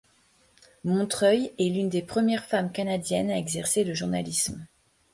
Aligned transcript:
Montreuil 0.83 1.53
est 1.59 1.69
l'une 1.69 1.87
des 1.89 2.01
premières 2.01 2.43
femmes 2.45 2.71
canadiennes 2.71 3.29
à 3.29 3.37
exercer 3.37 3.83
le 3.83 3.93
journalisme. 3.93 4.65